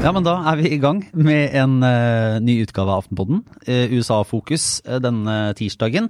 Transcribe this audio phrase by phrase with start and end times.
[0.00, 3.42] Ja, men da er vi i gang med en uh, ny utgave av Aftenpodden.
[3.64, 6.08] Uh, USA-fokus uh, denne tirsdagen.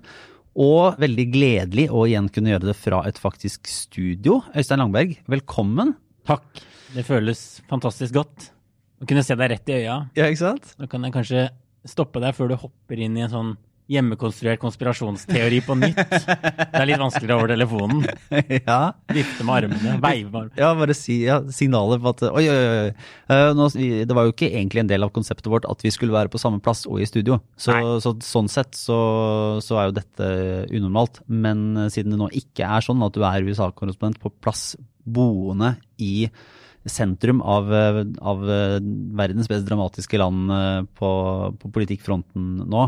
[0.59, 4.41] Og veldig gledelig å igjen kunne gjøre det fra et faktisk studio.
[4.55, 5.95] Øystein Langberg, velkommen.
[6.27, 6.63] Takk.
[6.95, 8.51] Det føles fantastisk godt
[9.01, 9.97] å kunne se deg rett i øya.
[10.19, 10.75] Ja, ikke sant?
[10.81, 11.45] Nå kan jeg kanskje
[11.89, 13.53] stoppe deg før du hopper inn i en sånn
[13.91, 15.99] hjemmekonstruert konspirasjonsteori på nytt.
[15.99, 18.05] Det er litt vanskeligere over telefonen.
[18.69, 18.79] ja.
[19.11, 20.61] Vifte med armene, veive med armene.
[20.61, 22.93] Ja, bare si ja, signaler på at Oi, oi, oi.
[23.31, 23.67] Uh, nå,
[24.07, 26.41] det var jo ikke egentlig en del av konseptet vårt at vi skulle være på
[26.43, 27.41] samme plass og i studio.
[27.59, 29.01] Så, så sånn sett så,
[29.65, 30.31] så, er jo dette
[30.71, 31.23] unormalt.
[31.27, 36.29] Men siden det nå ikke er sånn at du er USA-korrespondent på plass boende i
[36.89, 37.69] sentrum av,
[38.25, 38.45] av
[39.19, 40.53] verdens mest dramatiske land
[40.97, 41.11] på,
[41.61, 42.87] på politikkfronten nå,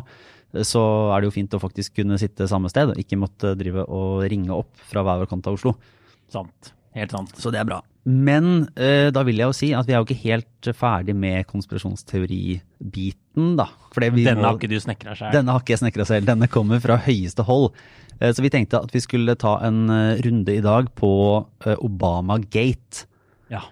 [0.60, 0.82] så
[1.14, 4.52] er det jo fint å faktisk kunne sitte samme sted, ikke måtte drive og ringe
[4.52, 5.72] opp fra hver vår kant av Oslo.
[6.32, 6.74] Sant.
[6.92, 7.32] Helt sant.
[7.40, 7.80] Så det er bra.
[8.02, 11.46] Men eh, da vil jeg jo si at vi er jo ikke helt ferdig med
[11.48, 13.66] konspirasjonsteoribiten, da.
[13.94, 15.32] denne må, har ikke du snekra selv.
[15.36, 16.26] Denne har ikke jeg snekra selv.
[16.28, 17.70] Denne kommer fra høyeste hold.
[18.18, 21.12] Eh, så vi tenkte at vi skulle ta en uh, runde i dag på
[21.64, 23.06] eh, Obama-gate.
[23.52, 23.62] Ja.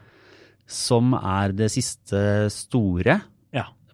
[0.70, 3.20] Som er det siste store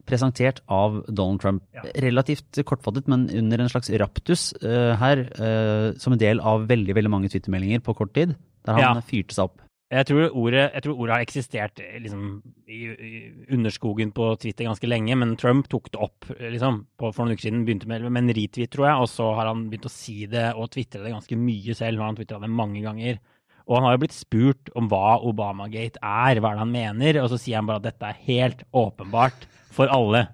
[0.07, 1.65] presentert av Donald Trump.
[2.03, 6.97] Relativt kortfattet, men under en slags raptus uh, her, uh, som en del av veldig
[6.97, 9.07] veldig mange twittermeldinger på kort tid, der han ja.
[9.07, 9.63] fyrte seg opp.
[9.87, 12.23] Jeg tror, ordet, jeg tror ordet, har eksistert eh, liksom,
[12.67, 13.19] i, i,
[13.55, 17.47] underskogen på Twitter ganske lenge, men Trump tok det opp liksom, på, for noen uker
[17.47, 17.63] siden.
[17.69, 20.49] Begynte med, med en retweet, tror jeg, og så har han begynt å si det
[20.59, 22.03] og tvitre det ganske mye selv.
[22.03, 23.23] Han twitra det mange ganger.
[23.67, 27.21] Og han har jo blitt spurt om hva Obamagate er, hva er det han mener,
[27.23, 29.47] og så sier han bare at dette er helt åpenbart
[29.77, 30.27] for alle.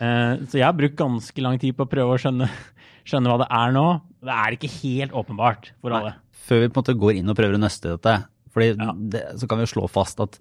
[0.00, 2.48] Uh, så jeg har brukt ganske lang tid på å prøve å skjønne,
[3.08, 3.86] skjønne hva det er nå.
[4.24, 6.00] Det er ikke helt åpenbart for Nei.
[6.00, 6.14] alle.
[6.44, 8.18] Før vi på en måte går inn og prøver å nøste dette,
[8.54, 8.90] fordi ja.
[9.14, 10.38] det, så kan vi jo slå fast at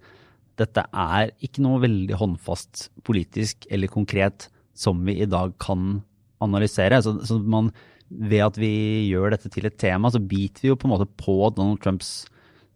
[0.59, 6.04] dette er ikke noe veldig håndfast politisk eller konkret som vi i dag kan
[6.43, 6.99] analysere.
[7.02, 7.71] Så, så man,
[8.09, 8.73] ved at vi
[9.08, 12.23] gjør dette til et tema, så biter vi jo på en måte på Donald Trumps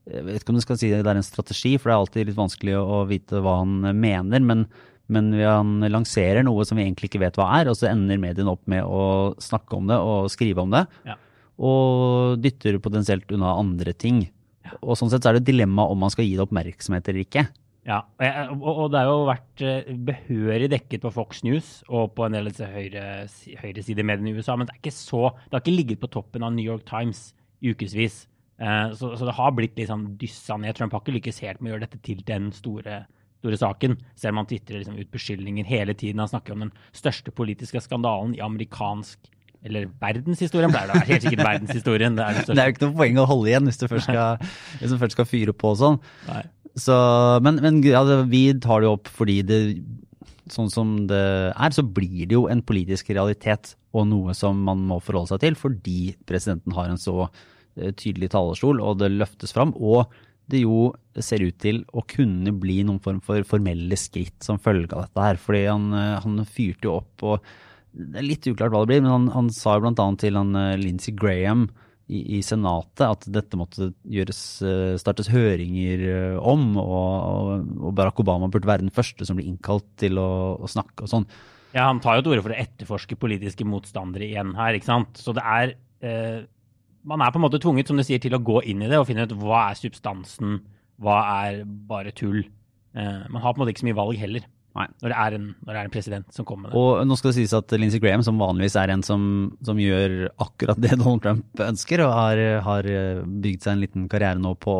[0.08, 2.30] jeg vet ikke om du skal si det er en strategi, for det er alltid
[2.30, 4.40] litt vanskelig å vite hva han mener.
[4.40, 4.62] men
[5.14, 8.52] men han lanserer noe som vi egentlig ikke vet hva er, og så ender mediene
[8.52, 10.84] opp med å snakke om det og skrive om det.
[11.08, 11.16] Ja.
[11.58, 14.26] Og dytter potensielt unna andre ting.
[14.68, 14.76] Ja.
[14.82, 17.24] Og sånn sett så er det et dilemma om man skal gi det oppmerksomhet eller
[17.24, 17.48] ikke.
[17.88, 22.36] Ja, og det har jo vært eh, behørig dekket på Fox News og på en
[22.36, 23.04] del av disse høyre,
[23.62, 26.52] høyresidemediene i USA, men det, er ikke så, det har ikke ligget på toppen av
[26.52, 27.30] New York Times
[27.64, 28.26] i ukevis.
[28.60, 30.76] Eh, så, så, det har blitt litt sånn dyssa ned.
[30.76, 33.06] Trump har ikke lykkes helt med å gjøre dette til den store
[33.40, 33.98] store saken.
[34.18, 36.22] Selv om han tvitrer liksom ut beskyldninger hele tiden.
[36.24, 39.32] Han snakker om den største politiske skandalen i amerikansk
[39.66, 40.72] eller verdenshistorien.
[40.72, 42.18] Det er helt sikkert verdenshistorien.
[42.18, 44.10] Det er, det, det er jo ikke noe poeng å holde igjen hvis du først
[44.10, 46.02] skal, du først skal fyre på og sånn.
[46.78, 46.98] Så,
[47.46, 49.62] men, men ja, vi tar det opp fordi det
[50.54, 54.86] sånn som det er, så blir det jo en politisk realitet og noe som man
[54.88, 56.00] må forholde seg til fordi
[56.30, 59.74] presidenten har en så eh, tydelig talerstol, og det løftes fram.
[59.76, 60.08] Og
[60.52, 60.92] det jo
[61.24, 65.26] ser ut til å kunne bli noen form for formelle skritt som følge av dette
[65.26, 65.42] her.
[65.42, 67.56] Fordi han, eh, han fyrte jo opp og
[67.98, 70.06] Det er litt uklart hva det blir, men han, han sa jo bl.a.
[70.22, 71.64] til han eh, Lindsey Graham
[72.08, 78.52] i, i, Senatet at dette måtte gjøres, eh, startes høringer om, og, og, Barack Obama
[78.54, 80.30] burde være den første som blir innkalt til å,
[80.62, 81.26] å snakke og sånn.
[81.74, 85.20] Ja, han tar jo til orde for å etterforske politiske motstandere igjen her, ikke sant.
[85.20, 85.74] Så det er
[86.06, 86.46] eh,
[87.08, 89.00] man er på en måte tvunget som du sier, til å gå inn i det
[89.00, 90.60] og finne ut hva er substansen,
[91.02, 92.44] hva er bare tull.
[92.98, 94.48] Eh, man har på en måte ikke så mye valg heller.
[94.78, 96.82] Når det, en, når det, er en, president som kommer med det.
[96.84, 99.24] Og nå skal det sies at Lindsey Graham, som vanligvis er en som,
[99.66, 102.90] som gjør akkurat det Donald Trump ønsker, og har, har
[103.26, 104.76] bygd seg en liten karriere nå på,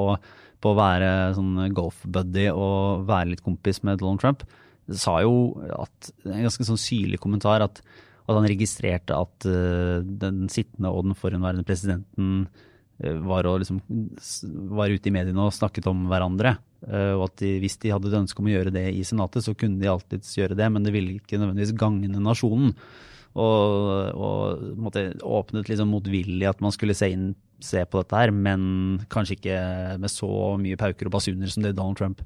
[0.62, 4.46] på å være sånn golf-buddy og være litt kompis med Donald Trump,
[4.94, 7.82] sa jo at, en ganske sånn syrlig kommentar at
[8.28, 13.80] at han registrerte at uh, den sittende og den forhenværende presidenten uh, var, liksom,
[14.74, 16.58] var, ute i mediene og snakket om hverandre.
[16.84, 19.46] Uh, og at de, hvis de hadde et ønske om å gjøre det i Senatet,
[19.46, 22.76] så kunne de alltids gjøre det, men det ville ikke nødvendigvis gagne nasjonen.
[23.38, 27.30] Og, og måtte, åpnet liksom motvillig at man skulle se, inn,
[27.64, 29.58] se på dette her, men kanskje ikke
[30.02, 30.30] med så
[30.60, 32.24] mye pauker og basuner som det Donald Trump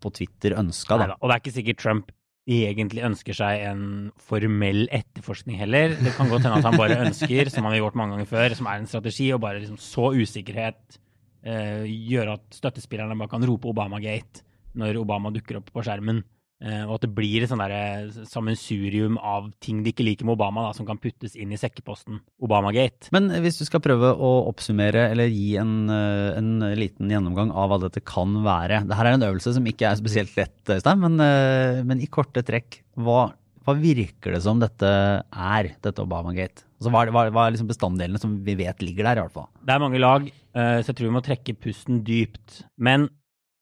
[0.00, 0.96] på Twitter ønska.
[0.96, 2.15] Og det er ikke sikkert Trump
[2.46, 3.82] egentlig ønsker seg en
[4.22, 5.96] formell etterforskning heller.
[5.98, 8.54] Det kan godt hende at han bare ønsker, som han har gjort mange ganger før,
[8.54, 10.98] som er en strategi, og bare liksom så usikkerhet
[11.42, 14.44] eh, gjøre at støttespillerne bare kan rope Obamagate
[14.78, 16.22] når Obama dukker opp på skjermen.
[16.64, 20.38] Eh, og at det blir et sånn derre sammensurium av ting de ikke liker med
[20.38, 23.10] Obama, da, som kan puttes inn i sekkeposten Obamagate.
[23.12, 27.68] Men hvis du skal prøve å oppsummere eller gi en, eh, en liten gjennomgang av
[27.70, 28.86] hva dette kan være.
[28.88, 32.40] Dette er en øvelse som ikke er spesielt lett, Øystein, men, eh, men i korte
[32.46, 33.34] trekk, hva,
[33.66, 36.64] hva, virker det som dette er, dette Obamagate?
[36.80, 39.48] Altså, hva, hva, hva er liksom bestanddelene som vi vet ligger der, i hvert fall?
[39.60, 40.24] Det er mange lag,
[40.56, 42.62] så jeg tror vi må trekke pusten dypt.
[42.80, 43.08] Men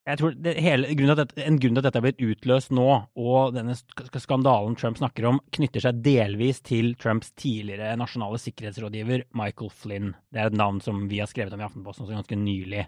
[0.05, 3.55] jeg tror hele, grunnen dette, En grunn til at dette er blitt utløst nå, og
[3.57, 3.77] denne
[4.21, 10.13] skandalen Trump snakker om, knytter seg delvis til Trumps tidligere nasjonale sikkerhetsrådgiver Michael Flynn.
[10.29, 12.85] Det er et navn som vi har skrevet om i Aftenposten ganske nylig.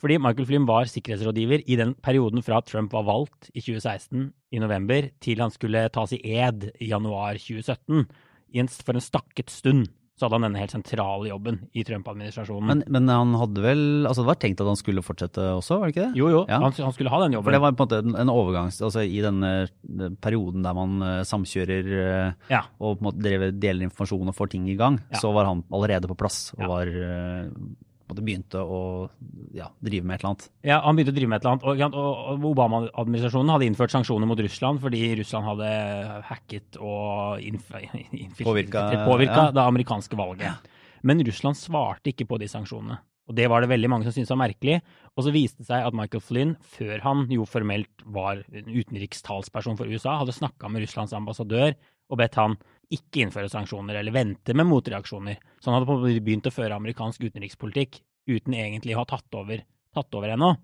[0.00, 4.62] Fordi Michael Flynn var sikkerhetsrådgiver i den perioden fra Trump var valgt i 2016 i
[4.62, 8.08] november, til han skulle tas i ed i januar 2017,
[8.80, 12.68] for en stakket stund så hadde han denne helt sentrale jobben i Trump-administrasjonen.
[12.70, 15.90] Men, men, han hadde vel altså Det var tenkt at han skulle fortsette også, var
[15.90, 16.20] det ikke det?
[16.20, 16.60] Jo, jo, ja.
[16.62, 17.48] han, han, skulle ha den jobben.
[17.48, 18.78] For det var på en måte en, overgangs...
[18.84, 19.50] Altså i denne
[20.22, 22.62] perioden der man uh, samkjører uh, ja.
[22.78, 25.18] og på en måte deler informasjon og får ting i gang, ja.
[25.18, 27.50] så var han allerede på plass og var uh,
[28.12, 28.80] begynte å
[29.56, 30.46] ja, drive med et eller annet.
[30.66, 31.96] Ja, han begynte å drive med et eller annet.
[31.96, 35.70] Og, Obama-administrasjonen hadde innført sanksjoner mot Russland fordi Russland hadde
[36.28, 37.40] hacket og
[38.44, 39.48] påvirka ja.
[39.54, 40.70] det amerikanske valget.
[41.04, 43.00] Men Russland svarte ikke på de sanksjonene.
[43.24, 44.78] Og det var det veldig mange som syntes var merkelig.
[45.16, 49.88] Og så viste det seg at Michael Flynn, før han jo formelt var utenrikstalsperson for
[49.88, 51.72] USA, hadde snakka med Russlands ambassadør
[52.12, 52.58] og bedt han
[52.92, 55.38] ikke innføre sanksjoner eller vente med motreaksjoner.
[55.60, 59.64] Så han hadde begynt å føre amerikansk utenrikspolitikk uten egentlig å ha tatt over,
[59.94, 60.54] tatt over ennå.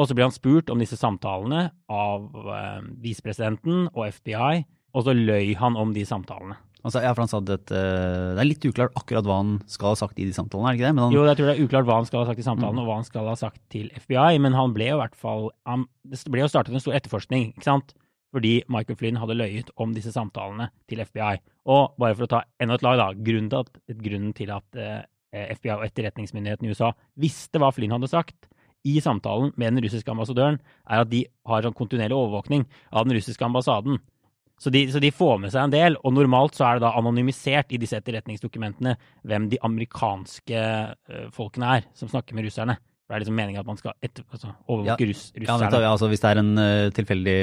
[0.00, 5.16] Og så ble han spurt om disse samtalene av eh, visepresidenten og FBI, og så
[5.16, 6.56] løy han om de samtalene.
[6.82, 9.92] Altså, ja, for han sa at uh, Det er litt uklart akkurat hva han skal
[9.92, 11.04] ha sagt i de samtalene, er det ikke det?
[11.04, 11.14] Han...
[11.14, 12.82] Jo, jeg tror det er uklart hva han skal ha sagt i samtalene, mm.
[12.82, 15.46] og hva han skal ha sagt til FBI, men han ble jo i hvert fall
[15.68, 17.94] han, Det ble jo startet en stor etterforskning, ikke sant?
[18.32, 21.34] Fordi Michael Flynn hadde løyet om disse samtalene til FBI.
[21.72, 23.08] Og bare for å ta enda et lag, da.
[23.12, 25.02] Grunnen til at, grunnen til at eh,
[25.58, 28.48] FBI og etterretningsmyndigheten i USA visste hva Flynn hadde sagt
[28.88, 30.58] i samtalen med den russiske ambassadøren,
[30.90, 34.00] er at de har sånn kontinuerlig overvåkning av den russiske ambassaden.
[34.62, 36.92] Så de, så de, får med seg en del, og normalt så er det da
[36.98, 38.94] anonymisert i disse etterretningsdokumentene
[39.26, 42.76] hvem de amerikanske uh, folkene er som snakker med russerne.
[43.12, 45.80] Det er liksom meninga at man skal etter, altså, overvåke ja, russ, russerne.
[45.84, 47.34] Ja, altså, hvis det er en uh, tilfeldig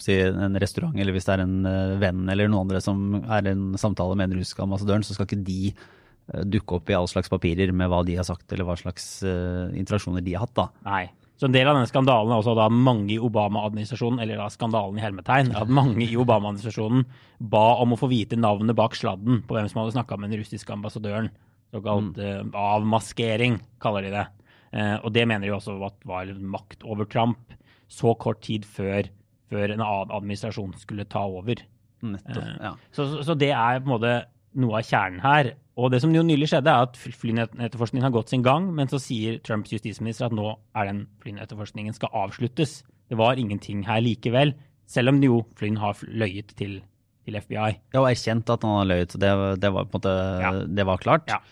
[0.00, 3.50] si, en restaurant, eller hvis det er en uh, venn eller noen andre som er
[3.50, 7.10] en samtale med den russiske ambassadøren, så skal ikke de uh, dukke opp i all
[7.12, 10.56] slags papirer med hva de har sagt, eller hva slags interaksjoner de har hatt.
[10.56, 10.66] da.
[10.88, 11.04] Nei.
[11.36, 14.96] Så en del av denne skandalen er også da mange i Obama-administrasjonen, eller da skandalen
[14.96, 17.04] i hermetegn, at mange i Obama-administrasjonen
[17.52, 20.40] ba om å få vite navnet bak sladden på hvem som hadde snakka med den
[20.40, 21.28] russiske ambassadøren.
[21.76, 22.56] Såkalt mm.
[22.56, 24.26] avmaskering, kaller de det.
[24.72, 27.54] Eh, og det mener de også at var makt over Trump
[27.92, 29.06] så kort tid før,
[29.50, 31.62] før en annen administrasjon skulle ta over.
[32.06, 32.72] Nettopp, eh, ja.
[32.90, 34.16] så, så, så, det er på en måte
[34.56, 35.52] noe av kjernen her.
[35.76, 39.00] Og det som jo nylig skjedde, er at flynetterforskningen har gått sin gang, men så
[39.02, 42.78] sier Trumps justisminister at nå er den flynetterforskningen skal avsluttes.
[43.10, 44.54] Det var ingenting her likevel,
[44.88, 46.78] selv om jo Flynn har løyet til,
[47.26, 47.68] til FBI.
[47.92, 49.18] Ja, og erkjent at han har løyet.
[49.20, 50.52] Det, det var på en måte ja.
[50.80, 51.28] det var klart.
[51.30, 51.42] Ja.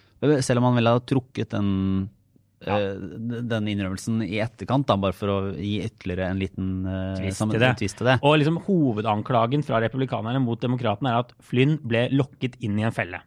[0.40, 1.68] Selv om han ville ha trukket den
[2.66, 2.78] ja.
[2.78, 7.44] Eh, den innrømmelsen i etterkant, da, bare for å gi ytterligere en liten uh, twist,
[7.44, 7.72] til det.
[7.80, 8.18] twist til det.
[8.24, 12.94] Og liksom Hovedanklagen fra republikanerne mot demokratene er at Flynn ble lokket inn i en
[12.94, 13.22] felle.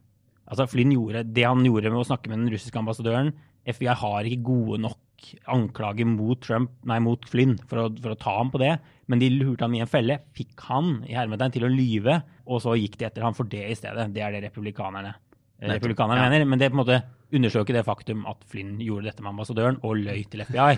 [0.47, 3.33] Altså Flynn gjorde det han gjorde med å snakke med den russiske ambassadøren.
[3.67, 5.03] FBI har ikke gode nok
[5.51, 8.77] anklager mot, Trump, nei, mot Flynn for å, for å, ta ham på det.
[9.11, 12.61] Men de lurte ham i en felle, fikk han i hermetegn til å lyve, og
[12.63, 14.09] så gikk de etter ham for det i stedet.
[14.15, 15.15] Det er det republikanerne,
[15.63, 16.29] republikanerne ja.
[16.29, 16.47] mener.
[16.47, 17.01] Men det er på en måte
[17.35, 20.77] undersøke det faktum at Flynn gjorde dette med ambassadøren og løy til FBI.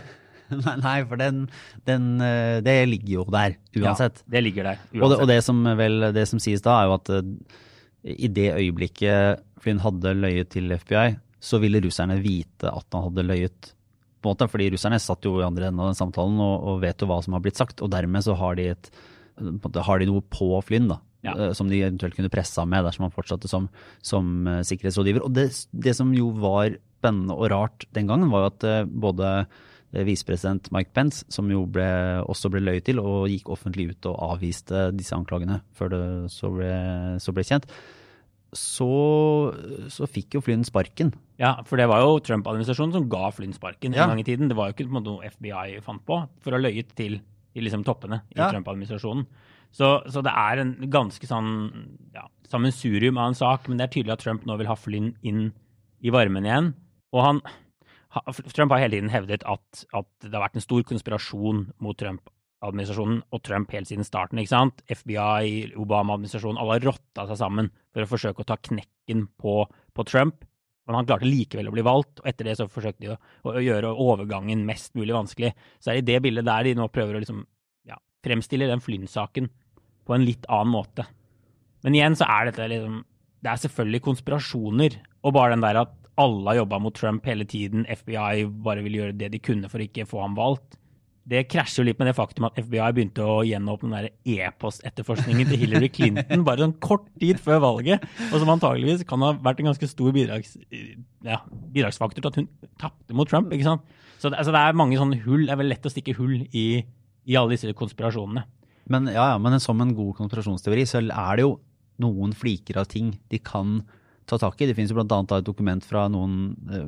[0.86, 1.44] Nei, for den,
[1.86, 4.24] den, eh, det ligger jo der uansett.
[4.24, 5.02] Ja, det ligger der uansett.
[5.04, 7.68] Og det, og det som, vel, det som sies da, er jo at uh,
[8.10, 13.28] i det øyeblikket Flynn hadde løyet til FBI, så ville russerne vite at han hadde
[13.28, 13.74] løyet.
[14.20, 16.82] på en måte, Fordi russerne satt jo i andre enden av den samtalen og, og,
[16.82, 17.84] vet jo hva som har blitt sagt.
[17.86, 18.90] Og dermed så har de, et,
[19.38, 20.90] har de noe på Flynn.
[20.92, 21.34] da ja.
[21.36, 23.68] Eh, som de eventuelt kunne pressa med dersom han fortsatte som,
[24.06, 25.26] som uh, sikkerhetsrådgiver.
[25.26, 28.80] Og det, det, som jo var spennende og rart den gangen, var jo at uh,
[28.88, 29.34] både
[30.06, 31.90] visepresident Mike Pence, som jo ble,
[32.30, 36.52] også ble løyet til og gikk offentlig ut og avviste disse anklagene før det så
[36.54, 36.74] ble,
[37.18, 37.66] så ble kjent,
[38.56, 38.90] så,
[39.94, 41.12] så, fikk jo Flynn sparken.
[41.42, 44.06] Ja, for det var jo Trump-administrasjonen som ga Flynn sparken ja.
[44.06, 44.50] en gang i tiden.
[44.50, 47.20] Det var jo ikke noe FBI fant på for å ha løyet til,
[47.54, 48.50] til liksom toppene i ja.
[48.50, 49.28] Trump-administrasjonen.
[49.76, 51.50] Så, så, det er en ganske sånn
[52.16, 55.14] ja, sammensurium av en sak, men det er tydelig at Trump nå vil ha Flynn
[55.22, 55.50] inn
[56.02, 56.72] i varmen igjen.
[57.14, 57.44] Og han,
[58.56, 62.30] Trump har hele tiden hevdet at, at, det har vært en stor konspirasjon mot Trump
[62.60, 64.40] Bush-administrasjonen og Trump helt siden starten.
[64.40, 64.82] ikke sant?
[64.88, 70.04] FBI, Obama-administrasjonen, alle har rotta seg sammen for å forsøke å ta knekken på, på
[70.04, 70.44] Trump.
[70.88, 73.18] Men han klarte likevel å bli valgt, og etter det så forsøkte de å,
[73.54, 75.54] å gjøre overgangen mest mulig vanskelig.
[75.80, 77.44] Så er det i det bildet der de nå prøver å liksom,
[78.20, 79.50] ja, fremstille den Flynn-saken
[80.06, 81.06] på en litt annen måte.
[81.84, 83.06] Men igjen så er dette liksom
[83.40, 87.46] Det er selvfølgelig konspirasjoner, og bare den der at alle har jobba mot Trump hele
[87.48, 90.76] tiden, FBI bare ville gjøre det de kunne for ikke få ham valgt.
[91.30, 95.62] Det krasjer jo litt med det faktum at FBI begynte å gjenåpne den e-post-etterforskningen til
[95.62, 99.70] Hillary Clinton bare sånn kort tid før valget, og som antageligvis kan ha vært en
[99.72, 100.58] ganske stor bidrags,
[101.24, 103.54] ja, bidragsfaktor til at hun tapte mot Trump.
[103.56, 103.88] ikke sant?
[104.20, 105.46] Så det, altså det er mange sånne hull.
[105.48, 106.84] Det er vel lett å stikke hull i,
[107.30, 108.46] i alle disse konspirasjonene.
[108.90, 111.56] Men, ja, ja, men som en god konspirasjonsteori så er det jo
[112.02, 113.82] noen fliker av ting de kan
[114.30, 114.70] ta tak i.
[114.70, 115.20] Det finnes jo bl.a.
[115.38, 116.86] et dokument fra noen uh,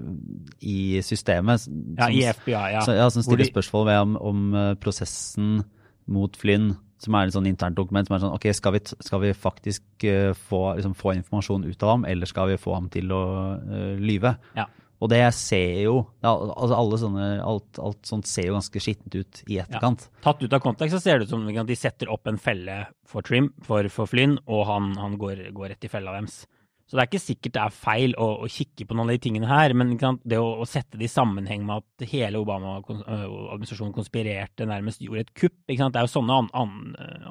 [0.66, 2.86] i systemet som, ja, i FBI, ja.
[2.86, 3.52] Så, ja, som stiller de...
[3.52, 5.62] spørsmål ved om, om uh, prosessen
[6.12, 9.24] mot Flynn, som er et sånn internt dokument som er sånn OK, skal vi, skal
[9.24, 12.90] vi faktisk uh, få, liksom, få, informasjon ut av ham, eller skal vi få ham
[12.94, 13.24] til å
[14.02, 14.36] lyve?
[14.58, 14.70] Ja.
[15.02, 19.42] Og det ser jo altså alle sånne, alt, alt, sånt ser jo ganske skittent ut
[19.50, 20.06] i etterkant.
[20.06, 20.24] Ja.
[20.28, 23.26] Tatt ut av kontekst så ser det ut som de setter opp en felle for
[23.26, 26.44] Trim, for, for Flynn, og han, han går, går, rett i fella deres.
[26.86, 29.24] Så det er ikke sikkert det er feil å, å kikke på noen av de
[29.24, 34.68] tingene her, men det å, å, sette det i sammenheng med at hele Obama-administrasjonen konspirerte,
[34.70, 36.78] nærmest gjorde et kupp Det er jo sånne an, an,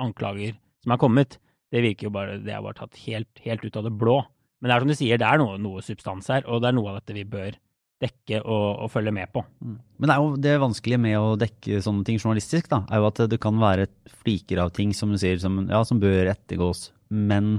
[0.09, 1.39] anklager som er kommet.
[1.71, 4.19] Det virker jo bare, det er bare tatt helt, helt ut av det blå.
[4.61, 6.77] Men det er som du sier, det er noe, noe substans her, og det er
[6.77, 7.57] noe av dette vi bør
[8.01, 9.43] dekke og, og følge med på.
[9.61, 9.77] Mm.
[10.01, 13.09] Men det er jo det vanskelige med å dekke sånne ting journalistisk, da, er jo
[13.11, 13.91] at det kan være
[14.23, 16.89] fliker av ting som du sier som, ja, som bør ettergås.
[17.13, 17.59] Men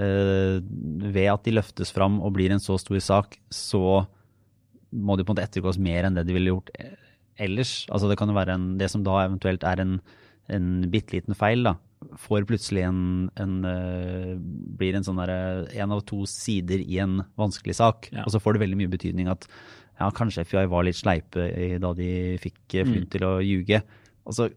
[0.00, 0.60] øh,
[1.04, 4.04] ved at de løftes fram og blir en så stor sak, så
[4.94, 6.70] må de på en måte ettergås mer enn det de ville gjort
[7.40, 7.82] ellers.
[7.92, 9.98] Altså det kan jo være en, det som da eventuelt er en,
[10.52, 11.76] en bitte liten feil, da
[12.20, 13.00] får plutselig en,
[13.40, 14.34] en uh,
[14.78, 18.10] blir en sånn derre en av to sider i en vanskelig sak.
[18.12, 18.26] Ja.
[18.26, 19.48] Og så får det veldig mye betydning at
[19.98, 21.48] ja, kanskje FBI var litt sleipe
[21.82, 22.08] da de
[22.42, 23.08] fikk eh, mm.
[23.14, 23.82] til å ljuge.
[24.24, 24.48] Og så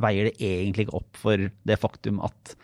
[0.00, 2.54] veier det egentlig ikke opp for det faktum at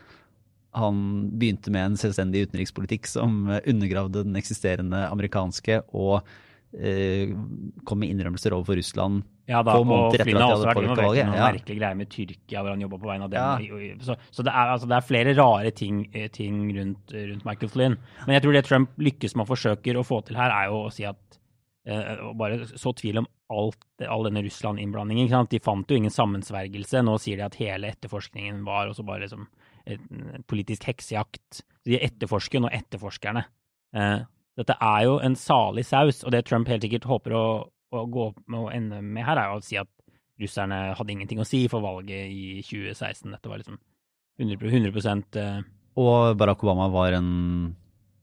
[0.76, 0.99] han
[1.40, 6.46] begynte med en selvstendig utenrikspolitikk som undergravde den eksisterende amerikanske, og eh,
[6.76, 11.23] kom med innrømmelser overfor Russland ja, da, få måneder etter at de hadde påvirka valget.
[11.23, 11.47] Ja.
[11.47, 13.68] merkelige greier med Tyrkia hvor han jobba på vegne av dem.
[13.71, 13.99] Ja.
[14.02, 17.71] Så, så det, er, altså, det, er, flere rare ting, eh, ting rundt, rundt, Michael
[17.71, 17.97] Flynn.
[18.26, 20.83] Men jeg tror det Trump lykkes med å forsøke å få til her, er jo
[20.88, 21.38] å si at
[21.87, 25.47] eh, Bare så tvil om alt, all denne Russland-innblandingen.
[25.52, 27.04] De fant jo ingen sammensvergelse.
[27.06, 29.47] Nå sier de at hele etterforskningen var også bare liksom
[29.87, 31.62] en politisk heksejakt.
[31.87, 33.47] De etterforsker nå etterforskerne.
[33.95, 34.25] Eh,
[34.57, 37.47] dette er jo en salig saus, og det Trump helt sikkert håper å
[37.95, 39.91] å gå med å ende med her, er jo å si at
[40.41, 43.33] russerne hadde ingenting å si for valget i 2016.
[43.33, 43.79] Dette var liksom
[44.43, 45.61] 100, 100 eh,
[45.97, 47.31] Og Barack Obama var en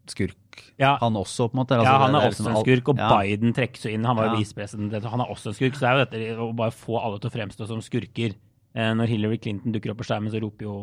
[0.09, 0.97] skurk, ja.
[0.99, 1.77] han også, på en måte?
[1.79, 3.09] Altså, ja, han er også liksom en skurk, og ja.
[3.15, 4.05] Biden trekkes jo inn.
[4.05, 4.41] Han var jo ja.
[4.43, 5.77] visepresident, han er også en skurk.
[5.77, 8.35] Så det er jo dette å bare få alle til å fremstå som skurker.
[8.73, 10.77] Eh, når Hillary Clinton dukker opp på skjermen, så roper jo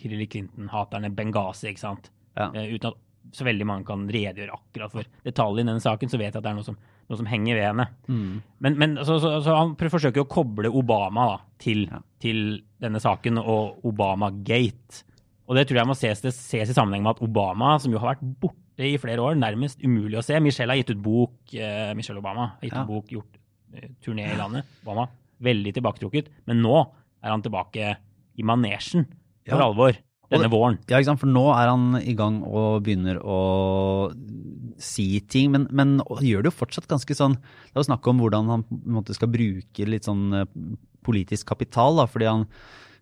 [0.00, 2.12] Hillary Clinton-haterne Benghazi, ikke sant?
[2.38, 3.00] Eh, uten at
[3.36, 6.44] så veldig mange kan redegjøre akkurat for detaljene i denne saken, så vet jeg at
[6.44, 6.78] det er noe som
[7.10, 7.86] noe som henger ved henne.
[8.06, 8.34] Mm.
[8.62, 11.98] Men, men så, så, så, han forsøker å koble Obama da, til, ja.
[12.22, 15.02] til, denne saken og Obama-gate.
[15.50, 18.14] Og det tror jeg må ses, ses, i sammenheng med at Obama, som jo har
[18.14, 21.90] vært borte i flere år, nærmest umulig å se Michelle har gitt ut bok, eh,
[21.98, 22.84] Michelle Obama har gitt ja.
[22.86, 23.40] ut bok, gjort
[23.74, 24.70] eh, turné i landet.
[24.84, 25.08] Obama,
[25.42, 26.30] veldig tilbaketrukket.
[26.48, 27.96] Men nå er han tilbake
[28.38, 29.04] i manesjen
[29.50, 29.66] for ja.
[29.66, 29.98] alvor
[30.30, 30.78] denne våren.
[30.88, 31.22] Ja, ikke sant?
[31.22, 33.38] For nå er han i gang og begynner å
[34.80, 38.22] si ting, men, men gjør det jo fortsatt ganske sånn Det er jo snakk om
[38.22, 40.46] hvordan han måte, skal bruke litt sånn eh,
[41.04, 42.46] politisk kapital, da, fordi han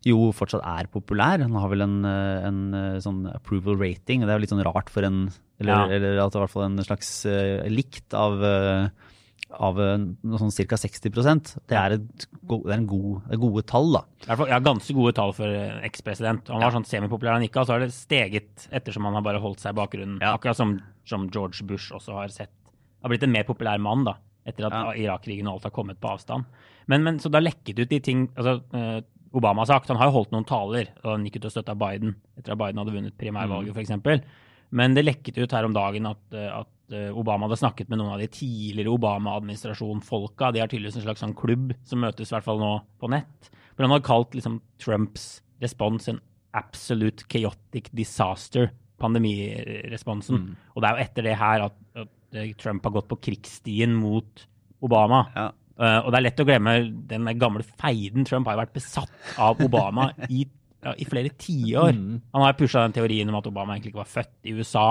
[0.07, 1.43] jo fortsatt er populær.
[1.43, 4.55] Han har vel en, eh, en eh, sånn approval rating, og det er jo litt
[4.55, 5.97] sånn rart for en Eller, ja.
[5.97, 9.09] eller at det er i hvert fall en slags uh, likt av uh,
[9.57, 10.77] av noe sånn ca.
[10.77, 14.03] 60 Det er, et, det er en god, gode tall, da.
[14.29, 15.49] Ja, ganske gode tall for
[15.87, 16.51] ekspresident.
[16.53, 19.43] Han var sånn semipopulær han gikk av, så har det steget ettersom han har bare
[19.43, 20.21] holdt seg i bakgrunnen.
[20.21, 20.35] Ja.
[20.37, 20.77] Akkurat som,
[21.09, 22.55] som, George Bush også har sett.
[23.03, 24.19] Har blitt en mer populær mann, da.
[24.49, 24.97] Etter at ja.
[25.07, 26.49] Irak-krigen og alt har kommet på avstand.
[26.89, 29.01] Men, men så det har lekket ut de ting altså, uh,
[29.37, 29.91] Obama har sagt.
[29.93, 32.61] Han har jo holdt noen taler, og han gikk ut og støtta Biden etter at
[32.61, 33.81] Biden hadde vunnet primærvalget, mm.
[33.81, 34.45] f.eks.
[34.77, 38.01] Men det lekket ut her om dagen at, eh, at Eh, Obama hadde snakket med
[38.01, 40.53] noen av de tidligere Obama-administrasjon-folka.
[40.55, 43.51] De har tydeligvis en slags sånn klubb som møtes i hvert fall nå på nett.
[43.77, 45.27] For han hadde kalt liksom Trumps
[45.63, 46.21] respons en
[46.57, 50.41] absolute chaotic disaster, pandemiresponsen.
[50.41, 50.57] Mm.
[50.75, 52.15] Og det er jo etter det her at, at,
[52.61, 54.43] Trump har gått på krigsstien mot
[54.85, 55.23] Obama.
[55.33, 55.47] Ja.
[55.79, 56.75] Uh, og det er lett å glemme
[57.09, 58.27] den gamle feiden.
[58.29, 60.43] Trump har jo vært besatt av Obama i,
[60.85, 61.95] ja, i flere tiår.
[61.95, 62.19] Mm.
[62.35, 64.89] Han har pusha den teorien om at Obama egentlig ikke var født i USA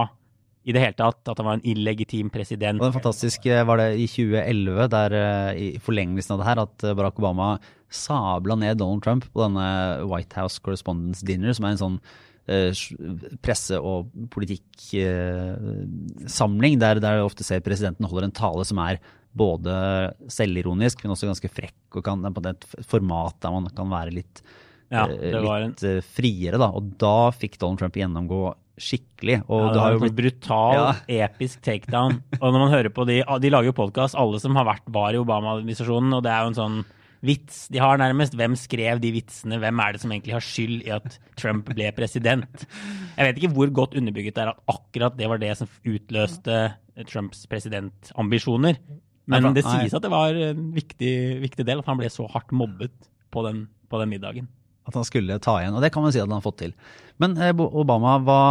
[0.67, 1.21] i det hele tatt.
[1.23, 2.81] At han var en illegitim president.
[2.81, 5.09] Og den fantastiske var det i 2011, der
[5.55, 7.49] i forlengelsen av det her, at Barack Obama
[7.87, 9.67] sabla ned Donald Trump på denne
[10.09, 11.99] White House Correspondence Dinner, som er en sånn
[13.43, 18.99] presse- og politikksamling, der, der ofte ser presidenten holder en tale som er
[19.37, 19.73] både
[20.31, 21.95] selvironisk, men også ganske frekk.
[21.95, 24.41] og kan, på et format der man kan være litt,
[24.93, 25.97] ja, eh, litt en...
[25.97, 26.59] Eh, friere.
[26.61, 26.71] Da.
[26.77, 28.41] Og da fikk Donald Trump gjennomgå
[28.77, 29.39] skikkelig.
[29.49, 31.23] Og ja, det, har jo blitt brutal, ja.
[31.25, 32.19] episk takedown.
[32.37, 35.17] Og når man hører på de De lager jo podkast, alle som har vært var
[35.17, 36.77] i Obama-administrasjonen, og det er jo en sånn
[37.25, 38.35] vits de har nærmest.
[38.37, 39.57] Hvem skrev de vitsene?
[39.61, 42.67] Hvem er det som egentlig har skyld i at Trump ble president?
[43.17, 46.59] Jeg vet ikke hvor godt underbygget det er at akkurat det var det som utløste
[47.09, 48.77] Trumps presidentambisjoner.
[49.27, 52.53] Men det sies at det var en viktig, viktig del, at han ble så hardt
[52.55, 52.93] mobbet
[53.33, 54.47] på den, på den, middagen.
[54.87, 56.73] At han skulle ta igjen, og det kan man si at han har fått til.
[57.21, 58.41] Men eh, Obama, hva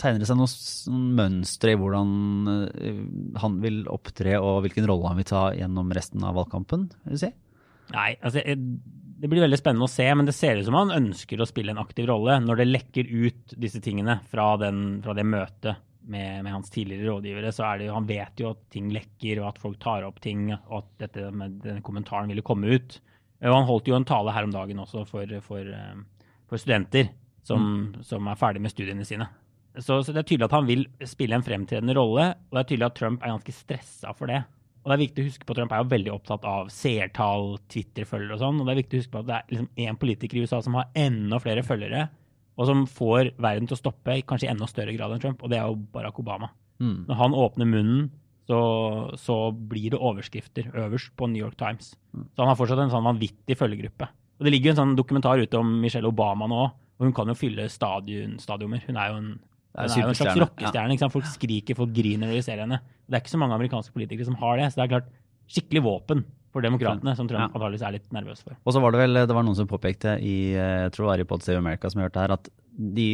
[0.00, 3.00] tegner det seg noe mønster i hvordan eh,
[3.42, 6.88] han vil opptre, og hvilken rolle han vil ta gjennom resten av valgkampen?
[7.04, 7.32] vil du si?
[7.92, 8.40] Nei, altså
[9.24, 11.74] det blir veldig spennende å se, men det ser ut som han ønsker å spille
[11.74, 16.42] en aktiv rolle når det lekker ut disse tingene fra, den, fra det møtet med,
[16.44, 19.48] med, hans tidligere rådgivere, så er det jo Han vet jo at ting lekker, og
[19.52, 22.98] at folk tar opp ting, og at dette med denne kommentaren ville komme ut.
[23.44, 27.10] Og han holdt jo en tale her om dagen også for, for, eh, for studenter
[27.44, 28.02] som, mm.
[28.08, 29.28] som, er ferdig med studiene sine.
[29.74, 32.68] Så, så, det er tydelig at han vil spille en fremtredende rolle, og det er
[32.70, 34.40] tydelig at Trump er ganske stressa for det.
[34.84, 37.54] Og det er viktig å huske på at Trump er jo veldig opptatt av seertall,
[37.72, 38.60] Twitter-følgere og sånn.
[38.60, 40.60] Og det er viktig å huske på at det er liksom én politiker i USA
[40.64, 42.04] som har enda flere følgere
[42.54, 45.50] og som får verden til å stoppe i kanskje enda større grad enn Trump, og
[45.50, 46.52] det er jo Barack Obama.
[46.82, 47.06] Mm.
[47.08, 48.04] Når han åpner munnen,
[48.48, 48.60] så,
[49.16, 51.94] så, blir det overskrifter øverst på New York Times.
[52.12, 52.28] Mm.
[52.34, 54.08] Så han har fortsatt en sånn vanvittig følgegruppe.
[54.38, 56.62] Og Det ligger jo en sånn dokumentar ute om Michelle Obama nå,
[56.94, 58.82] og hun kan jo fylle stadion, stadioner.
[58.86, 59.30] Hun er jo en,
[59.74, 60.98] er er jo en slags rockestjerne.
[61.00, 61.10] Ja.
[61.10, 62.80] Folk skriker, folk griner når de ser henne.
[63.08, 64.68] Det er ikke så mange amerikanske politikere som har det.
[64.70, 65.12] Så det er klart
[65.50, 66.24] skikkelig våpen
[66.54, 67.50] for demokratene, som Trump ja.
[67.50, 68.54] antakeligvis er litt nervøs for.
[68.62, 71.22] Og så var det vel det var noen som påpekte i jeg tror det var
[71.24, 73.08] i Pod Save America som hørte her, at de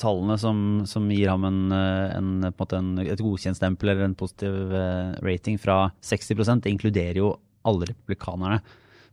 [0.00, 0.58] tallene som,
[0.90, 5.88] som gir ham en, en, en, et godkjent stempel eller en positiv eh, rating fra
[6.02, 7.34] 60% inkluderer jo
[7.66, 8.58] alle republikanerne.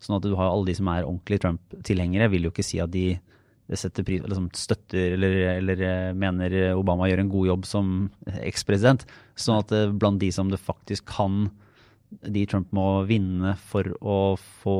[0.01, 2.89] Sånn at du har alle de som er ordentlig Trump-tilhengere, vil jo ikke si at
[2.93, 3.19] de
[3.69, 7.91] pris, liksom støtter eller, eller, eh, mener Obama gjør en god jobb som
[8.41, 9.05] ekspresident.
[9.37, 11.51] Sånn at eh, blant de som det faktisk kan
[12.11, 14.17] de Trump må vinne for å
[14.61, 14.77] få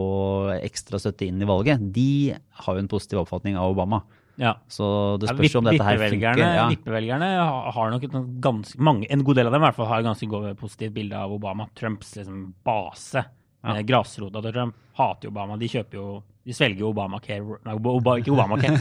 [0.58, 4.02] ekstra støtte inn i valget, de har jo en positiv oppfatning av Obama.
[4.42, 4.56] Ja.
[4.72, 4.86] Så
[5.22, 6.40] det spørs om dette her funker.
[6.42, 6.66] Ja.
[6.72, 7.30] Vippevelgerne
[7.76, 8.08] har nok
[8.42, 11.20] ganske, mange, en god del av dem i hvert fall har et ganske positivt bilde
[11.20, 11.68] av Obama.
[11.78, 13.26] Trumps liksom, base.
[13.62, 13.78] Ja.
[13.78, 15.58] Eh, grasrota Trump hater jo Obama.
[15.58, 16.06] De kjøper jo
[16.42, 18.80] de svelger Obamacare Nei, Oba, ikke Obamacare.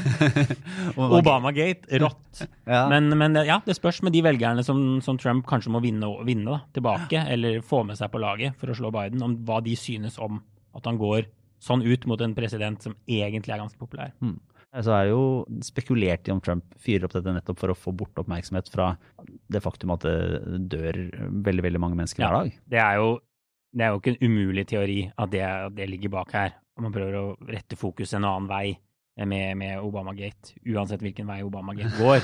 [1.21, 2.45] Obamagate rått.
[2.73, 2.87] ja.
[2.89, 6.49] Men, men, ja, det spørs med de velgerne som, som Trump kanskje må vinne, vinne
[6.49, 9.77] da, tilbake, eller få med seg på laget for å slå Biden, om hva de
[9.77, 10.41] synes om
[10.77, 11.29] at han går
[11.61, 14.15] sånn ut mot en president som egentlig er ganske populær.
[14.25, 14.39] Mm.
[14.71, 15.23] Så er jo
[15.67, 18.93] spekulert i om Trump fyrer opp dette nettopp for å få bort oppmerksomhet fra
[19.51, 21.01] det faktum at det dør
[21.45, 22.55] veldig veldig mange mennesker hver dag.
[22.71, 23.17] det er jo
[23.71, 25.45] det er jo ikke en umulig teori at det,
[25.77, 28.71] det ligger bak her og man prøver å rette fokus en annen vei
[29.29, 32.21] med, med Obamagate, uansett hvilken vei Obamagate går.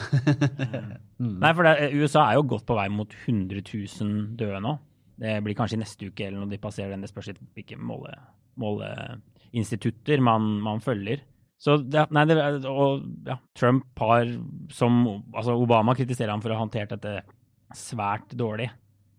[1.20, 1.37] mm.
[1.42, 4.72] Nei, for det, USA er jo godt på vei mot 100 000 døde nå.
[5.20, 7.02] Det blir kanskje neste uke eller når de passerer den.
[7.04, 11.18] Det spørs hvilke måleinstitutter man, man, følger.
[11.61, 12.37] Så det, nei, det,
[12.68, 14.24] og, ja, Trump har
[14.72, 14.92] som
[15.35, 17.12] Altså, Obama kritiserer ham for å ha håndtert dette
[17.76, 18.70] svært dårlig.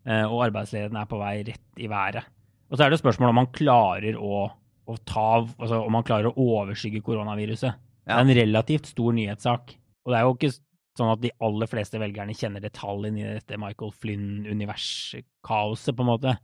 [0.07, 2.29] Eh, og arbeidsledigheten er på vei rett i været.
[2.71, 4.47] Og så er det spørsmålet om man klarer å
[4.87, 7.75] å ta, altså, om man klarer å overskygge koronaviruset.
[8.07, 8.07] Ja.
[8.07, 9.75] Det er en relativt stor nyhetssak.
[10.07, 10.53] Og det er jo ikke
[10.97, 16.37] sånn at de aller fleste velgerne kjenner detaljene i dette Michael Flynn-universkaoset, på en måte.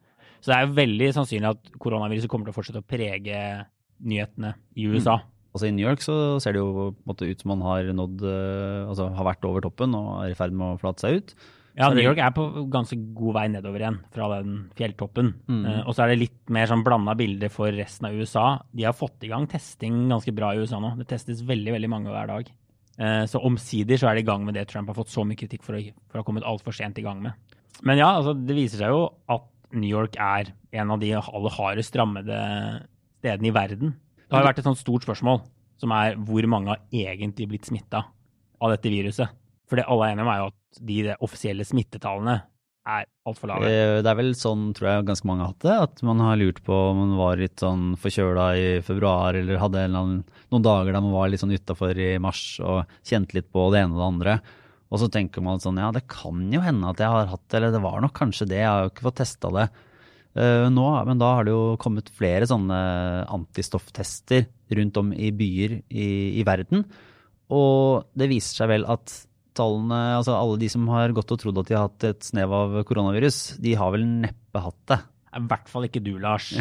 [0.43, 3.39] Så det er jo veldig sannsynlig at koronaviruset kommer til å fortsette å prege
[4.03, 5.21] nyhetene i USA.
[5.21, 5.29] Mm.
[5.53, 8.87] Altså I New York så ser det jo måte, ut som man har nådd eh,
[8.89, 11.35] Altså har vært over toppen og er i ferd med å flate seg ut.
[11.73, 15.31] Ja, New York er på ganske god vei nedover igjen fra den fjelltoppen.
[15.49, 15.63] Mm.
[15.65, 18.45] Uh, og så er det litt mer sånn blanda bilder for resten av USA.
[18.69, 20.93] De har fått i gang testing ganske bra i USA nå.
[20.99, 22.51] Det testes veldig veldig mange hver dag.
[22.99, 25.39] Uh, så omsider så er de i gang med det Trump har fått så mye
[25.39, 25.81] kritikk for å,
[26.11, 27.57] for å ha kommet altfor sent i gang med.
[27.81, 31.57] Men ja, altså, det viser seg jo at New York er en av de aller
[31.57, 32.37] hardest rammede
[33.23, 33.95] stedene i verden.
[34.27, 35.41] Det har vært et sånt stort spørsmål,
[35.81, 38.03] som er hvor mange har egentlig blitt smitta
[38.61, 39.33] av dette viruset.
[39.69, 42.39] For det alle er enige om, er jo at de offisielle smittetallene
[42.83, 43.69] er altfor lave.
[43.69, 45.75] Eh, Det er vel sånn, tror jeg, ganske mange har hatt det.
[45.87, 49.85] At man har lurt på om man var litt sånn forkjøla i februar, eller hadde
[49.87, 53.69] annen, noen dager der man var litt sånn utafor i mars og kjente litt på
[53.71, 54.35] det ene og det andre.
[54.93, 57.57] Og så tenker man sånn, ja, det kan jo hende at jeg har hatt det,
[57.57, 59.69] eller det var nok kanskje det, jeg har jo ikke fått testa det.
[60.33, 62.77] Uh, nå, men da har det jo kommet flere sånne
[63.29, 66.07] antistofftester rundt om i byer i,
[66.41, 66.85] i verden.
[67.53, 69.13] Og det viser seg vel at
[69.57, 72.53] tallene, altså alle de som har gått og trodd at de har hatt et snev
[72.55, 74.99] av koronavirus, de har vel neppe hatt det.
[75.33, 76.51] I hvert fall ikke du, Lars.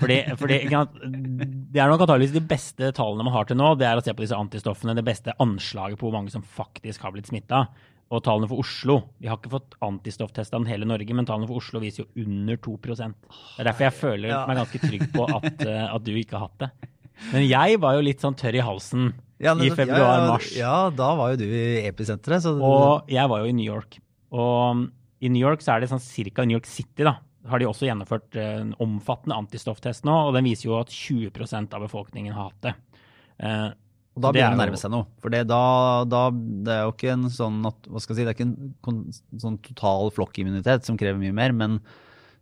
[0.00, 3.74] Fordi, fordi, det er nok antakeligvis de beste tallene man har til nå.
[3.78, 7.06] Det er å se på disse antistoffene, det beste anslaget på hvor mange som faktisk
[7.06, 7.66] har blitt smitta.
[8.06, 11.80] Og tallene for Oslo Vi har ikke fått antistofftesta hele Norge, men tallene for Oslo
[11.82, 15.86] viser jo under 2 Det er derfor jeg føler meg ganske trygg på at, eh,
[15.90, 16.90] at du ikke har hatt det.
[17.32, 20.50] Men jeg var jo litt sånn tørr i halsen i februar-mars.
[20.56, 22.42] Ja, da var jo du i episenteret.
[22.44, 23.98] Så Og jeg var jo i New York.
[24.32, 24.86] Og
[25.20, 27.16] i New York så er det sånn cirka New York City, da,
[27.48, 31.76] har de også gjennomført eh, en omfattende antistofftest nå, og den viser jo at 20%
[31.76, 32.72] av befolkningen har hatt det.
[33.38, 33.68] Eh,
[34.16, 35.06] Og da er begynner det å nærme seg noe.
[35.22, 35.60] For det, da,
[36.08, 38.48] da, det er jo ikke en sånn hva skal jeg si, det er ikke
[38.92, 39.06] en
[39.44, 41.78] sånn total flokkimmunitet som krever mye mer, men,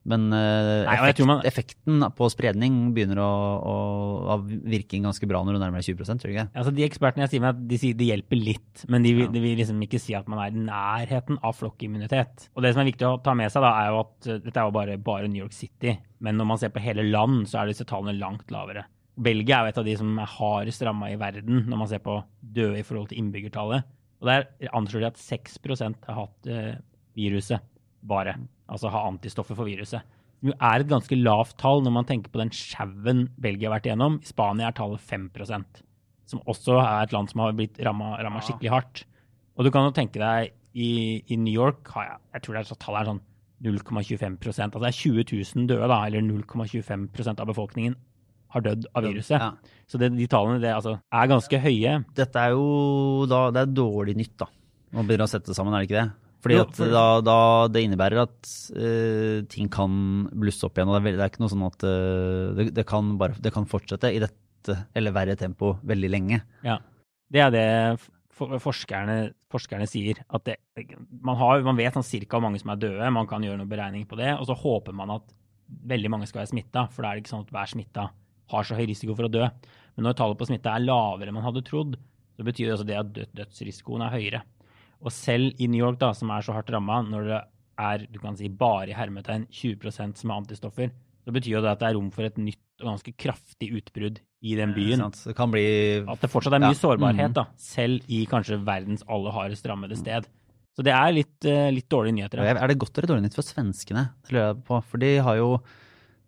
[0.05, 3.29] men eh, Nei, effekt, man- effekten på spredning begynner å,
[3.65, 6.47] å, virke ganske bra når du nærmer deg 20% tror du ikke?
[6.53, 9.29] altså De ekspertene jeg sier med de sier det hjelper litt, men de, Ja.
[9.33, 12.49] de vil liksom ikke si at man er i nærheten av flokkimmunitet.
[12.55, 14.61] Og det som er viktig å ta med seg, da, er jo at eh, dette
[14.61, 15.97] er jo bare, bare New York City.
[16.21, 18.85] Men når man ser på hele land, så er disse tallene langt lavere.
[19.17, 22.01] Belgia er jo et av de som er hardest ramma i verden når man ser
[22.03, 23.85] på døde i forhold til innbyggertallet.
[24.21, 26.75] Og der anslår de at 6% har hatt eh,
[27.17, 27.63] viruset,
[28.05, 28.35] bare.
[28.71, 30.05] Altså ha antistoffer for viruset.
[30.45, 33.89] Det er et ganske lavt tall når man tenker på den sjauen Belgia har vært
[33.89, 34.21] igjennom.
[34.21, 35.85] I Spania er tallet 5%
[36.29, 39.05] som også er et land som har blitt ramma skikkelig hardt.
[39.55, 42.61] Og du kan jo tenke deg, i, i New York har jeg, jeg tror det
[42.65, 43.21] er så tallet er sånn
[43.65, 47.95] 0,25 Altså det er 20 000 døde, da, eller 0,25% av befolkningen
[48.55, 49.39] har dødd av viruset.
[49.39, 49.79] Ja.
[49.91, 51.95] Så det, de tallene det, altså, er ganske høye.
[52.19, 54.51] Dette er jo da, det er dårlig nytt, da.
[54.95, 56.24] Man begynner å sette det sammen, er det ikke det?
[56.45, 57.37] Fordi at da, da
[57.73, 59.95] det innebærer at uh, ting kan
[60.31, 60.91] blusse opp igjen.
[60.93, 63.53] og Det er, det er ikke noe sånn at uh, det, det, kan bare, det
[63.55, 66.41] kan fortsette i dette eller verre tempo veldig lenge.
[66.65, 66.79] Ja.
[67.33, 67.65] Det er det
[68.35, 70.21] for- forskerne, forskerne sier.
[70.29, 70.59] At det,
[71.21, 73.71] man, har, man vet sånn cirka hvor mange som er døde, man kan gjøre noen
[73.71, 75.35] beregninger på det, og så håper man at
[75.89, 78.09] veldig mange skal være smitta, for da er det ikke sånn at hver smitta
[78.53, 79.47] har så høy risiko for å dø.
[79.97, 81.97] Men når tallet på smitta er lavere enn man hadde trodd,
[82.35, 84.43] så betyr det også det at død, dødsrisikoen er høyere.
[85.05, 87.41] Og selv i New York, da, som er så hardt ramma, når det
[87.85, 90.93] er du kan si, bare i hermetegn 20 som er antistoffer,
[91.25, 94.21] så betyr jo det at det er rom for et nytt og ganske kraftig utbrudd
[94.45, 94.99] i den byen.
[95.01, 95.21] Sant?
[95.29, 95.65] Det kan bli
[96.09, 96.81] At det fortsatt er mye Ja.
[96.81, 97.33] sårbarhet, Mhm.
[97.35, 100.27] da, selv i kanskje verdens aller hardest rammede sted.
[100.77, 102.39] Så det er litt, eh, litt dårlige nyheter.
[102.43, 102.55] Ja.
[102.63, 104.11] Er det godt eller dårlig nytt for svenskene?
[104.25, 104.83] Det lurer jeg på.
[104.85, 105.61] For de har jo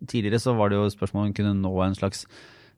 [0.05, 2.27] Tidligere så var det jo spørsmål om de kunne nå en slags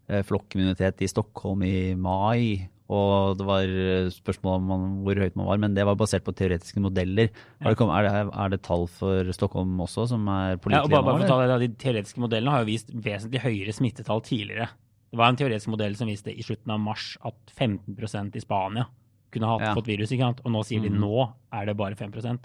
[0.07, 2.69] eh, flokkimmunitet i Stockholm i mai.
[2.89, 6.23] Og det var eh, spørsmål om man, hvor høyt man var, men det var basert
[6.25, 7.29] på teoretiske modeller.
[7.61, 11.03] Har det Er, det, er det tall for Stockholm også som er Ja, og bare,
[11.03, 11.27] bare for å eller?
[11.29, 14.71] ta det, da, De teoretiske modellene har jo vist vesentlig høyere smittetall tidligere.
[15.09, 18.87] Det var en teoretisk modell som viste i slutten av mars at 15% i Spania
[19.33, 19.75] kunne ha Ja.
[19.77, 20.41] fått virus, ikke sant?
[20.43, 20.99] og nå sier de mm.
[20.99, 22.39] nå er det bare 5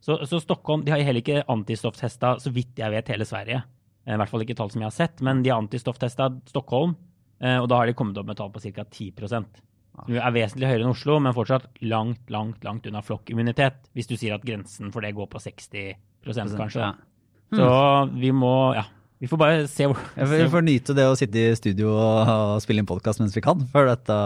[0.00, 3.62] Så, så Stockholm de har heller ikke antistofftesta, så vidt jeg vet, hele Sverige.
[4.06, 6.96] Eh, I hvert fall ikke tall som jeg har sett, men de har antistofftesta Stockholm,
[7.40, 8.84] eh, og da har de kommet opp med tall på ca.
[8.84, 9.69] 10 Som jo
[10.08, 13.90] er vesentlig høyere enn Oslo, men fortsatt langt, langt langt unna flokkimmunitet.
[13.96, 16.80] Hvis du sier at grensen for det går på 60 kanskje.
[16.80, 16.94] Ja.
[17.50, 17.68] Så
[18.14, 18.86] vi må Ja.
[19.20, 22.80] Vi får bare se hvor Vi får nyte det å sitte i studio og, spille
[22.80, 24.16] inn podkast mens vi kan, før dette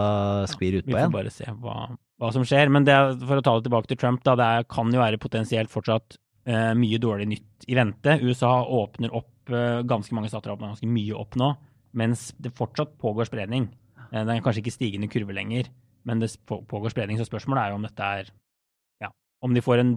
[0.53, 1.89] sklir ut Vi får bare se hva,
[2.21, 2.71] hva som skjer.
[2.71, 5.19] Men det, for å ta det tilbake til Trump, da, det er, kan jo være
[5.19, 6.15] potensielt fortsatt
[6.47, 8.19] uh, mye dårlig nytt i vente.
[8.23, 11.51] USA åpner opp, uh, ganske mange stater åpner ganske mye opp nå,
[11.99, 13.67] mens det fortsatt pågår spredning.
[14.11, 15.69] Eh, det er kanskje ikke stigende kurve lenger,
[16.05, 17.19] men det pågår spredning.
[17.19, 18.29] Så spørsmålet er jo om dette er
[19.03, 19.09] ja,
[19.43, 19.95] om de får en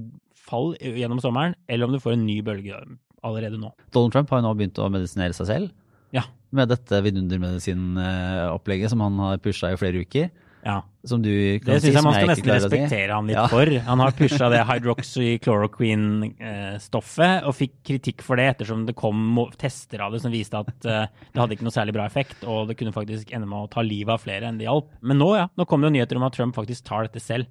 [0.49, 2.81] fall gjennom sommeren, eller om de får en ny bølge
[3.27, 3.73] allerede nå.
[3.95, 5.73] Donald Trump har jo nå begynt å medisinere seg selv.
[6.15, 6.25] Ja.
[6.57, 10.31] Med dette vidundermedisinopplegget som han har pusha i flere uker.
[10.69, 10.83] Ja.
[11.09, 12.53] Som du Det kan si, syns jeg man skal jeg nesten si.
[12.59, 13.47] respektere han litt Ja.
[13.49, 13.65] for.
[13.89, 19.19] Han har pusha det hydroxychloroquine-stoffet og fikk kritikk for det ettersom det kom
[19.57, 22.69] tester av det som viste at eh, det hadde ikke noe særlig bra effekt, og
[22.69, 24.89] det kunne faktisk ende med å ta livet av flere enn det hjalp.
[25.01, 27.45] Men nå, ja, nå kom det jo nyheter om at Trump faktisk tar dette selv.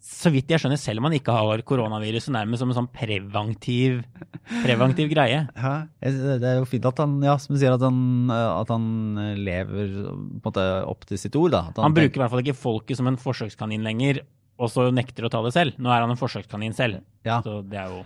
[0.00, 3.98] Så vidt jeg skjønner, selv om han ikke har koronaviruset, nærmest som en sånn preventiv,
[4.62, 5.42] preventiv greie.
[5.52, 8.86] Ja, det er jo fint at han, ja, som du sier, at han, at han
[9.36, 9.92] lever
[10.40, 11.52] måte opp til sitt ord.
[11.52, 11.66] Da.
[11.68, 14.22] At Han bruker i hvert fall ikke folket som en forsøkskanin lenger,
[14.60, 15.76] og så nekter å ta det selv.
[15.80, 17.04] Nå er han en forsøkskanin selv.
[17.28, 17.42] Ja.
[17.44, 18.00] Så det er jo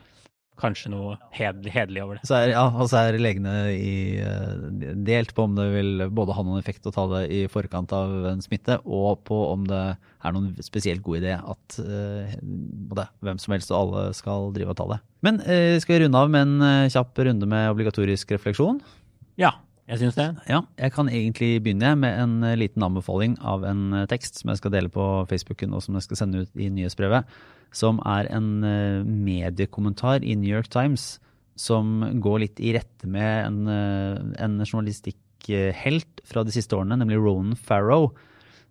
[0.61, 2.29] kanskje noe hedelig over det.
[2.29, 6.37] Så er, ja, og så er legene i, eh, delt på om det vil både
[6.37, 9.83] ha noen effekt å ta det i forkant av en smitte, og på om det
[9.97, 14.75] er noen spesielt god idé at eh, både hvem som helst og alle skal drive
[14.75, 15.01] og ta det.
[15.27, 18.81] Men eh, skal vi runde av med en eh, kjapp runde med obligatorisk refleksjon?
[19.41, 20.27] Ja, jeg syns det.
[20.49, 24.49] Ja, jeg kan egentlig begynne med en eh, liten anbefaling av en eh, tekst som
[24.49, 27.29] jeg skal dele på Facebooken og som jeg skal sende ut i nyhetsbrevet,
[27.75, 31.19] som er en eh, mediekommentar i New York Times
[31.61, 33.59] som går litt i rette med en,
[34.43, 38.09] en journalistikkhelt fra de siste årene, nemlig Ronan Farrow,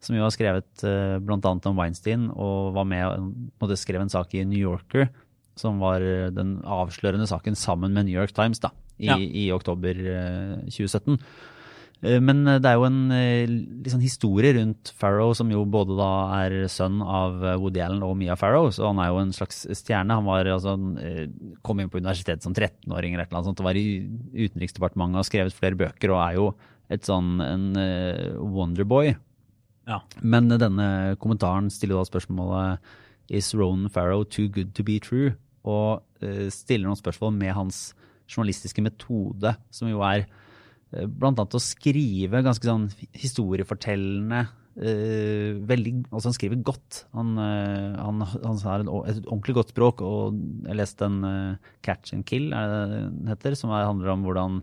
[0.03, 0.83] som jo har skrevet
[1.23, 1.39] bl.a.
[1.39, 5.07] om Weinstein og var med og skrev en sak i New Yorker
[5.55, 6.03] som var
[6.35, 9.17] den avslørende saken sammen med New York Times da, i, Ja.
[9.17, 11.17] i oktober eh, 2017.
[12.03, 12.99] Eh, Men eh, det er jo en
[13.83, 16.09] liksom, historie rundt Farrow, som jo både da
[16.43, 19.63] er sønn av eh, Woody Allen og Mia Farrow, så han er jo en slags
[19.71, 20.17] stjerne.
[20.19, 21.27] Han var altså, eh,
[21.63, 23.85] kom inn på universitetet som 13-åring eller noe sånt, og var i
[24.35, 26.49] Utenriksdepartementet og har skrevet flere bøker og er jo
[26.91, 29.13] et sånn en eh, wonderboy.
[29.87, 30.01] Ja.
[30.21, 32.79] Men eh, denne kommentaren stiller da spørsmålet
[33.31, 35.33] Is Ronan Farrow too good to be true?
[35.63, 37.93] Og eh, stiller noen spørsmål med hans
[38.29, 41.07] journalistiske metode, som jo er bl.a.
[41.09, 42.85] blant annet å skrive ganske sånn
[43.17, 44.43] historiefortellende
[44.77, 47.03] eh, veldig, altså Han skriver godt.
[47.17, 50.01] Han, eh, han, han har et ordentlig godt språk.
[50.05, 54.13] og Jeg leste en eh, Catch and Kill, er det den heter, som er, handler
[54.13, 54.61] om hvordan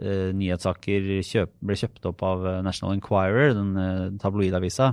[0.00, 4.92] eh, nyhetssaker kjøp, ble kjøpt opp av eh, National Enquirer, den uh, tabloidavisa,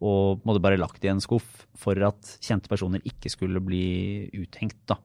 [0.00, 4.80] og måtte bare lagt i en skuff for at kjente personer ikke skulle bli uthengt.
[4.88, 4.96] da.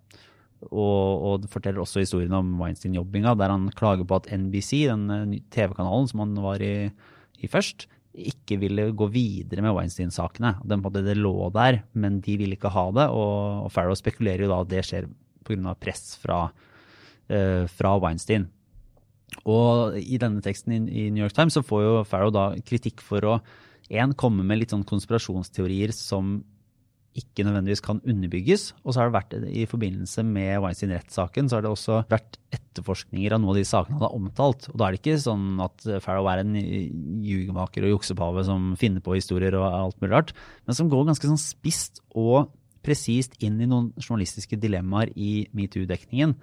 [0.71, 5.43] Og, og forteller også historien om Weinstein-jobbinga, der han klager på at NBC, den eh,
[5.53, 6.89] TV-kanalen som han var i,
[7.43, 10.55] i først, ikke ville gå videre med Weinstein-sakene.
[10.63, 13.09] Det lå der, men de ville ikke ha det.
[13.11, 15.09] Og, og Farrow spekulerer jo da at det skjer
[15.45, 15.75] pga.
[15.75, 18.47] press fra, uh, fra Weinstein.
[19.43, 23.03] Og i denne teksten i, i New York Times så får jo Farrow da kritikk
[23.03, 23.37] for å
[23.91, 26.39] en, komme med litt sånn konspirasjonsteorier som
[27.15, 28.73] ikke nødvendigvis kan underbygges.
[28.83, 33.35] Og så har det vært i forbindelse med Weinstein-rettssaken så har det også vært etterforskninger
[33.35, 34.67] av noen av de sakene han har omtalt.
[34.71, 39.03] Og da er det ikke sånn at Farrow er en ljugemaker og juksepave som finner
[39.05, 40.35] på historier og alt mulig rart,
[40.67, 42.51] men som går ganske sånn spisst og
[42.85, 46.35] presist inn i noen journalistiske dilemmaer i metoo-dekningen,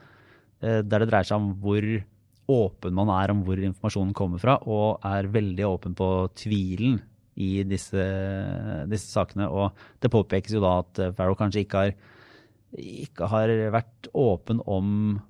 [0.64, 1.86] eh, der det dreier seg om hvor
[2.52, 6.08] åpen man er om hvor informasjonen kommer fra, og er veldig åpen på
[6.38, 6.98] tvilen
[7.40, 8.06] i disse,
[8.90, 9.48] disse sakene.
[9.48, 11.92] Og det påpekes jo da at eh, Farrow kanskje ikke har,
[12.76, 15.20] ikke har vært åpen om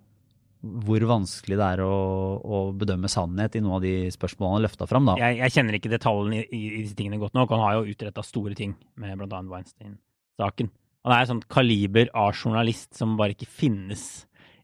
[0.62, 1.94] hvor vanskelig det er å,
[2.38, 5.08] å bedømme sannhet i noen av de spørsmålene han har løfta fram.
[5.10, 5.16] Da.
[5.18, 7.50] Jeg, jeg kjenner ikke detaljene i, i, i disse tingene godt nok.
[7.54, 9.42] Han har jo utretta store ting med bl.a.
[9.50, 10.70] Weinstein-saken.
[11.02, 14.06] Han er et sånt kaliber av journalist som bare ikke finnes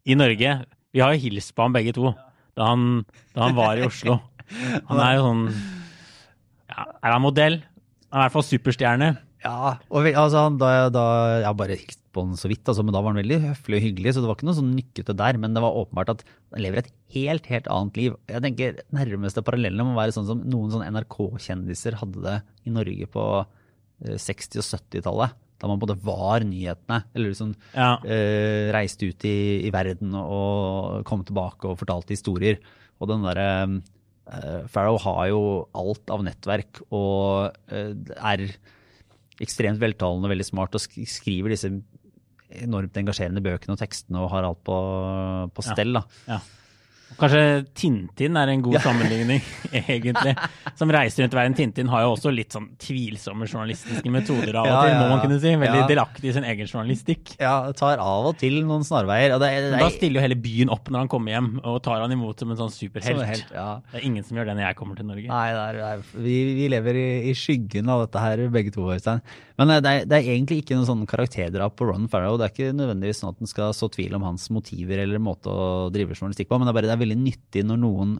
[0.06, 0.54] i Norge.
[0.94, 2.12] Vi har jo hilst på ham begge to
[2.58, 3.02] da han,
[3.34, 4.18] da han var i Oslo.
[4.88, 5.42] Han er jo sånn
[6.68, 7.60] ja, Er han modell?
[8.10, 9.08] Han er i hvert fall superstjerne.
[9.44, 11.02] Ja, og vi, altså, han- da, da,
[11.44, 13.84] jeg bare hilste på han så vidt, altså, men da var han veldig høflig og
[13.84, 15.36] hyggelig, så det var ikke noe sånn nykkete der.
[15.38, 18.16] Men det var åpenbart at han lever et helt, helt annet liv.
[18.28, 23.06] Jeg tenker Nærmeste parallellen må være sånn som noen sånn NRK-kjendiser hadde det i Norge
[23.12, 23.26] på
[24.04, 25.36] eh, 60- og 70-tallet.
[25.58, 27.98] Da man både var nyhetene, eller liksom Ja.
[28.06, 32.58] eh, reiste ut i, i verden og kom tilbake og fortalte historier.
[33.00, 33.78] Og den derre eh,
[34.68, 35.40] Farrow har jo
[35.78, 38.42] alt av nettverk og eh, er
[39.40, 41.70] ekstremt veltalende, veldig smart og skriver disse
[42.58, 44.76] enormt engasjerende bøkene og tekstene og har alt på,
[45.54, 45.72] på Ja.
[45.74, 45.92] stell.
[45.98, 46.02] da.
[46.26, 46.40] Ja.
[47.18, 47.42] Kanskje
[47.74, 49.40] Tintin er en god sammenligning,
[49.72, 50.34] egentlig.
[50.78, 51.56] Som reiser rundt i verden.
[51.56, 55.22] Tintin har jo også litt sånn tvilsomme journalistiske metoder av og Ja, til, må man
[55.24, 55.54] kunne si.
[55.58, 55.86] Veldig Ja.
[55.88, 57.32] delaktig i sin egen journalistikk.
[57.40, 59.34] Ja, tar av og til noen snarveier.
[59.40, 61.80] Det, er- det, er- da stiller jo hele byen opp når han kommer hjem, og
[61.82, 63.24] tar han imot som en sånn superhelt.
[63.24, 63.68] er helt, ja.
[63.90, 65.26] Det er ingen som gjør det når jeg kommer til Norge.
[65.32, 68.70] Nei, det er, det er, vi, vi lever i, i skyggen av dette her, begge
[68.74, 68.86] to.
[68.92, 69.22] Øystein.
[69.58, 72.36] Men eh, det er, det er egentlig ikke noen sånn karakterdrap på Ron Farrow.
[72.38, 75.50] Det er ikke nødvendigvis sånn at en skal så tvil om hans motiver eller måte
[75.50, 78.16] å drive journalistikk på, men det er bare det er veldig nyttig når noen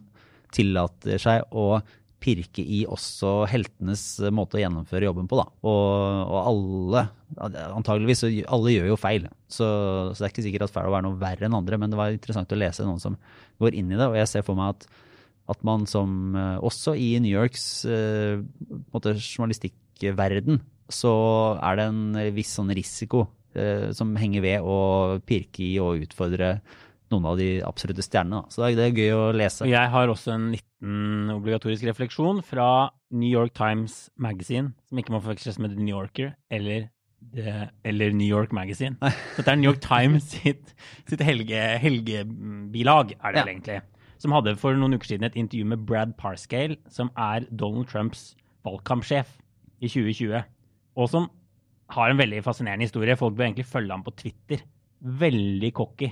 [0.55, 1.81] tillater seg å
[2.19, 4.03] pirke i også heltenes
[4.35, 5.39] måte å gjennomføre jobben på.
[5.39, 5.45] Da.
[5.71, 7.03] Og, og alle,
[7.69, 9.29] antageligvis, alle gjør jo feil.
[9.47, 9.67] Så,
[10.11, 12.15] så det er ikke sikkert at Farrow er noe verre enn andre, men det var
[12.15, 13.19] interessant å lese noen som
[13.63, 14.09] går inn i det.
[14.09, 14.89] Og jeg ser for meg at
[15.49, 18.43] at man som eh, Også i New Yorks eh,
[18.93, 21.13] journalistikkverden så
[21.61, 26.55] er det en viss sånn risiko eh, som henger ved å pirke i og utfordre
[27.11, 28.45] noen av de absolutte stjernene.
[28.53, 29.67] Så det er, gøy å lese.
[29.69, 35.21] Jeg har også en liten obligatorisk refleksjon fra New York Times Magazine, som ikke må
[35.25, 36.89] forveksles med The New Yorker eller
[37.35, 38.95] The, eller New York Magazine.
[39.37, 40.75] Dette er New York Times sitt,
[41.11, 43.45] sitt helge, helgebilag, er det Ja.
[43.45, 43.81] vel egentlig.
[44.19, 48.35] Som hadde for noen uker siden et intervju med Brad Parscale, som er Donald Trumps
[48.67, 49.29] valgkampsjef
[49.81, 50.43] i 2020.
[50.99, 51.29] Og som
[51.95, 53.17] har en veldig fascinerende historie.
[53.17, 54.65] Folk bør egentlig følge ham på Twitter.
[55.01, 56.11] Veldig cocky.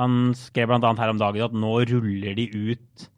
[0.00, 0.92] Han skrev bl.a.
[0.98, 3.08] her om dagen at nå ruller de ut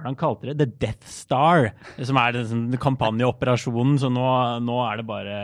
[0.00, 0.56] hva han kalte det?
[0.56, 1.72] The Death Star.
[1.98, 3.98] Som er den kampanjeoperasjonen.
[4.00, 4.24] Så nå,
[4.64, 5.38] nå er det bare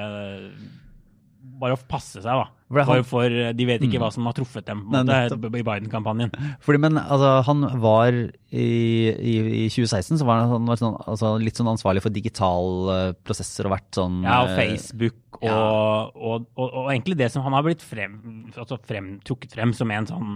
[1.57, 2.47] bare å passe seg, da.
[2.67, 6.33] For For, de vet ikke hva som har truffet dem måte, i Biden-kampanjen.
[6.65, 10.99] Fordi, men altså, han var i, i, i 2016 så var han, han var sånn,
[11.07, 15.49] altså, litt sånn ansvarlig for digitale prosesser og vært sånn Ja, og eh, Facebook og,
[15.49, 15.57] ja.
[15.57, 18.19] og, og, og egentlig det som han har blitt frem,
[18.57, 20.31] altså frem, trukket frem som en sånn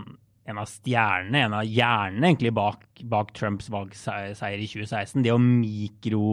[0.48, 5.20] en av stjernene, en av hjernene egentlig bak, bak Trumps valgseier i 2016.
[5.24, 6.24] Det å mikro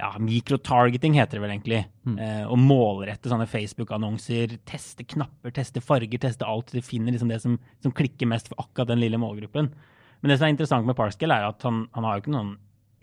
[0.00, 1.80] ja, mikrotargeting heter det vel egentlig.
[2.08, 2.16] Mm.
[2.24, 6.72] Eh, å målrette sånne Facebook-annonser, teste knapper, teste farger, teste alt.
[6.72, 9.68] De finner liksom det som, som klikker mest for akkurat den lille målgruppen.
[10.20, 12.54] Men det som er interessant med Parscale, er at han, han har jo ikke noen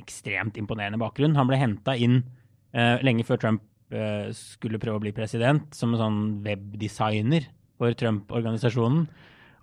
[0.02, 1.38] ekstremt imponerende bakgrunn.
[1.38, 2.22] Han ble henta inn
[2.74, 7.94] eh, lenge før Trump eh, skulle prøve å bli president, som en sånn webdesigner for
[7.98, 9.06] Trump-organisasjonen.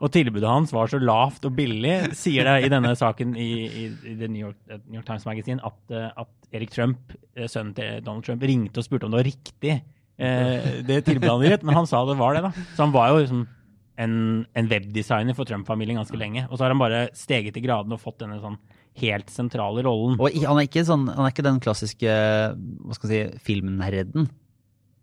[0.03, 3.85] Og tilbudet hans var så lavt og billig, sier det i denne saken i, i,
[4.11, 7.47] i The New York, eh, New York Times Magazine, at, eh, at Erik Trump, eh,
[7.51, 9.77] sønnen til Donald Trump, ringte og spurte om det var riktig,
[10.19, 11.67] eh, det tilbudet han hadde gitt.
[11.69, 12.53] Men han sa det var det, da.
[12.75, 13.45] Så han var jo liksom
[14.05, 14.15] en,
[14.59, 16.47] en webdesigner for Trump-familien ganske lenge.
[16.51, 18.59] Og så har han bare steget i gradene og fått denne sånn
[19.01, 20.19] helt sentrale rollen.
[20.23, 22.11] Og han er ikke, sånn, han er ikke den klassiske
[22.55, 24.29] hva skal si, filmnerden.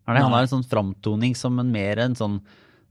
[0.08, 0.19] Er?
[0.19, 2.39] Han har en sånn framtoning som en mer en sånn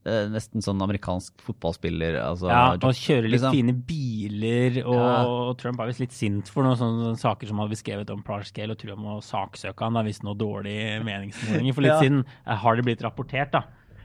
[0.05, 2.17] nesten sånn amerikansk fotballspiller.
[2.25, 3.53] Altså, Ja, og kjører litt liksom.
[3.53, 5.25] fine biler, og, Ja.
[5.27, 8.23] og Trump er visst litt sint for noen sånne saker som hadde beskrevet skrevet om
[8.23, 12.01] Parscale, og tror han må saksøke han, da, hvis noe dårlig meningsmålinger for litt Ja.
[12.01, 12.25] siden.
[12.47, 13.63] eh, Har det blitt rapportert, da.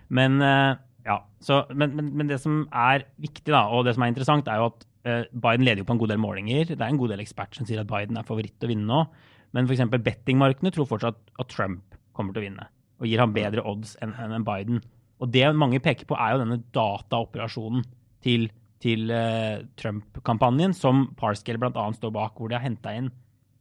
[0.10, 4.04] Men, eh, ja, så, men, men, men det som er viktig, da, og det som
[4.04, 6.66] er interessant, er jo at eh, Biden leder jo på en god del målinger.
[6.76, 8.88] Det er en god del eksperter som sier at Biden er favoritt til å vinne
[8.90, 9.08] nå.
[9.54, 9.86] Men f.eks.
[10.04, 12.68] bettingmarkedene tror fortsatt at Trump kommer til å vinne,
[13.00, 14.82] og gir ham bedre odds enn enn Biden.
[15.24, 17.84] Og det mange peker på, er jo denne dataoperasjonen
[18.26, 18.48] til,
[18.84, 21.86] til uh, Trump-kampanjen, som Parscale bl.a.
[21.96, 23.12] står bak, hvor de har henta inn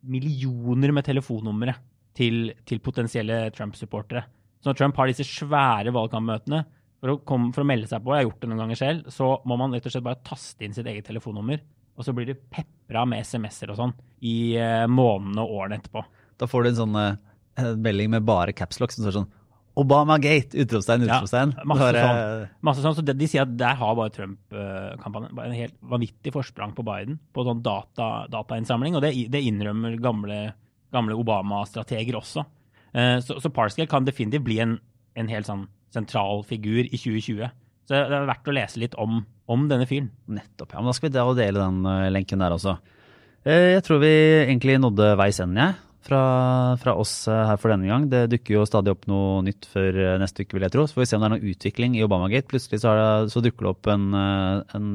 [0.04, 1.76] millioner med telefonnumre
[2.16, 4.24] til, til potensielle Trump-supportere.
[4.60, 6.60] Så når Trump har disse svære valgkampmøtene
[7.00, 9.08] for å, komme, for å melde seg på, jeg har gjort det noen ganger selv,
[9.12, 11.62] så må man rett og slett bare taste inn sitt eget telefonnummer.
[11.94, 13.94] Og så blir det pepra med SMS-er og sånn
[14.26, 16.02] i eh, månedene og årene etterpå.
[16.40, 16.98] Da får du en sånn
[17.54, 19.30] en melding med bare capslock som står sånn
[19.76, 20.54] Obama-gate!
[20.62, 21.52] Utropstegn, Ja, masse sånn.
[22.62, 26.32] Masse sånn, så de, De sier at der har bare Trump-kampanjen bare en helt vanvittig
[26.34, 30.38] forsprang på Biden på sånn data, datainnsamling, og det, det innrømmer gamle,
[30.94, 32.44] gamle Obama-strateger også.
[32.94, 34.76] Eh, så, så Parscale kan definitivt bli en,
[35.18, 37.50] en helt sånn sentral figur i 2020.
[37.84, 39.18] Så det er verdt å lese litt om,
[39.50, 40.06] om denne fyren.
[40.30, 40.70] Nettopp.
[40.72, 42.78] ja, men Da skal vi dele den eh, lenken der også.
[43.44, 44.12] Eh, Jeg tror vi
[44.46, 45.80] egentlig nådde veis ende, jeg.
[46.04, 48.02] Fra, fra oss eh, her for denne gang.
[48.12, 50.84] Det dukker jo stadig opp noe nytt før eh, neste uke, vil jeg tro.
[50.84, 52.50] Så får vi se om det er noe utvikling i Obamagate.
[52.50, 54.90] Plutselig så, det, så dukker det opp en, eh, en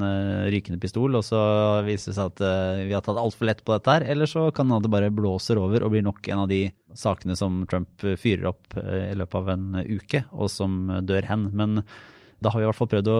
[0.54, 1.41] rykende pistol, og så
[1.88, 2.43] viser det seg at
[2.86, 4.06] vi har tatt altfor lett på dette her.
[4.13, 6.62] Eller så kan det bare blåser over og blir nok en av de
[6.93, 11.50] sakene som Trump fyrer opp i løpet av en uke, og som dør hen.
[11.58, 11.82] Men
[12.38, 13.19] da har vi i hvert fall prøvd å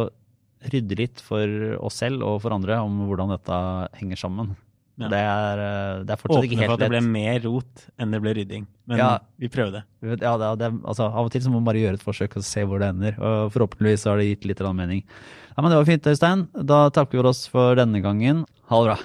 [0.70, 3.62] rydde litt for oss selv og for andre om hvordan dette
[3.98, 4.58] henger sammen.
[5.00, 5.08] Ja.
[5.08, 8.12] Det, er, eh, det er fortsatt ikke Åpne for at det ble mer rot enn
[8.12, 8.66] det ble rydding.
[8.90, 9.10] Men Ja.
[9.40, 9.84] vi prøvde.
[10.04, 12.44] Ja, det, det, altså, av og til så må man bare gjøre et forsøk og
[12.44, 13.16] se hvor det ender.
[13.20, 15.04] Og forhåpentligvis har det gitt litt mening.
[15.56, 16.48] Ja, men Det var fint, Øystein.
[16.66, 18.46] Da takker vi oss for denne gangen.
[18.68, 19.00] Ha det bra.